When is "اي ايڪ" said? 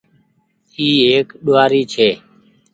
0.77-1.27